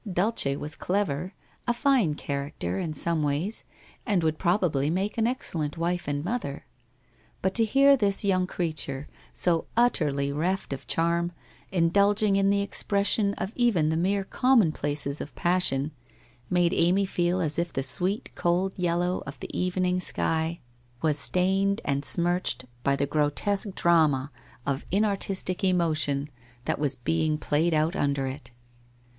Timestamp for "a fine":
1.67-2.15